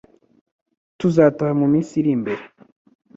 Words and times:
tuzataha 0.99 1.53
mu 1.59 1.65
minsi 1.73 1.91
irimbere 2.01 2.43